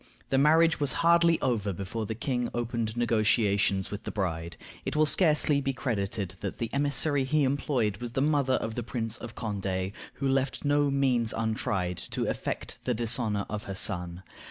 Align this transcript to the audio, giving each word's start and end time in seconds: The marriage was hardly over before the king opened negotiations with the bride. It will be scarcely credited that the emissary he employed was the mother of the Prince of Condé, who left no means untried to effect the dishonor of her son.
The 0.29 0.39
marriage 0.39 0.79
was 0.79 0.93
hardly 1.05 1.39
over 1.41 1.71
before 1.73 2.07
the 2.07 2.15
king 2.15 2.49
opened 2.55 2.97
negotiations 2.97 3.91
with 3.91 4.03
the 4.03 4.09
bride. 4.11 4.57
It 4.83 4.95
will 4.95 5.05
be 5.05 5.09
scarcely 5.11 5.61
credited 5.73 6.37
that 6.39 6.57
the 6.57 6.73
emissary 6.73 7.23
he 7.23 7.43
employed 7.43 7.97
was 7.97 8.13
the 8.13 8.19
mother 8.23 8.55
of 8.55 8.73
the 8.73 8.81
Prince 8.81 9.17
of 9.17 9.35
Condé, 9.35 9.93
who 10.15 10.27
left 10.27 10.65
no 10.65 10.89
means 10.89 11.33
untried 11.37 11.97
to 11.97 12.25
effect 12.25 12.79
the 12.83 12.95
dishonor 12.95 13.45
of 13.47 13.65
her 13.65 13.75
son. 13.75 14.23